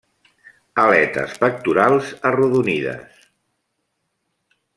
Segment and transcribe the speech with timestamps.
[0.83, 3.29] Aletes pectorals arrodonides.